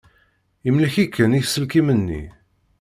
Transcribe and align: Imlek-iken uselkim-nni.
Imlek-iken 0.67 1.35
uselkim-nni. 1.39 2.23